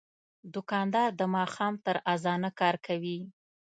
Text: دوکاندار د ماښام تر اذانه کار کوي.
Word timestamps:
دوکاندار 0.53 1.09
د 1.19 1.21
ماښام 1.35 1.73
تر 1.85 1.95
اذانه 2.13 2.49
کار 2.59 2.75
کوي. 2.85 3.19